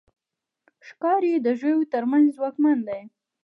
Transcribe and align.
ښکاري 0.87 1.33
د 1.45 1.47
ژويو 1.59 1.89
تر 1.93 2.03
منځ 2.11 2.25
ځواکمن 2.37 2.77
دی. 2.87 3.01